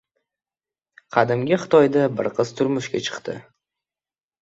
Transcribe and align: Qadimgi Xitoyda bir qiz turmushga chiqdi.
Qadimgi 1.17 1.61
Xitoyda 1.65 2.09
bir 2.17 2.33
qiz 2.41 2.57
turmushga 2.59 3.07
chiqdi. 3.11 3.41